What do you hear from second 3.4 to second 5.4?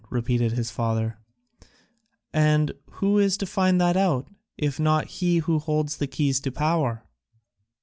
find that out, if not he